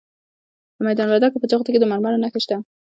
د 0.77 0.79
میدان 0.87 1.07
وردګو 1.09 1.41
په 1.41 1.49
جغتو 1.51 1.71
کې 1.73 1.79
د 1.81 1.85
مرمرو 1.91 2.21
نښې 2.23 2.39
شته. 2.43 2.55